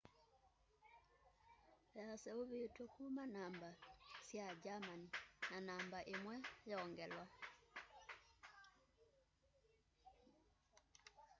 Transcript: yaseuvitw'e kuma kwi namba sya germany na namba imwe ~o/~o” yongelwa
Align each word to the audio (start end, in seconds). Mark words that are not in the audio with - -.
yaseuvitw'e 1.97 2.85
kuma 2.93 3.23
kwi 3.25 3.31
namba 3.35 3.69
sya 4.27 4.45
germany 4.63 5.05
na 5.49 5.57
namba 5.67 5.99
imwe 6.13 6.35
~o/~o” 6.37 6.69
yongelwa 6.71 7.25